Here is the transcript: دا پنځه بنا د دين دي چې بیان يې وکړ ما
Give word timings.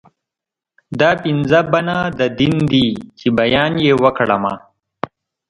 دا 0.99 1.11
پنځه 1.23 1.59
بنا 1.71 1.99
د 2.19 2.21
دين 2.39 2.55
دي 2.71 2.87
چې 3.19 3.27
بیان 3.39 3.71
يې 3.85 3.93
وکړ 4.03 4.27
ما 4.43 4.53